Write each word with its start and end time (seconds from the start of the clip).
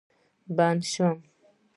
بندي 0.57 0.85
شم. 0.93 1.17